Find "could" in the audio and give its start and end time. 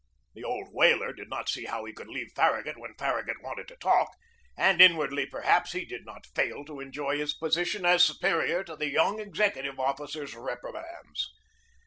1.93-2.07